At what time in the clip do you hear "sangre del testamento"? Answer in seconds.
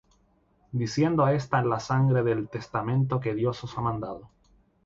1.79-3.19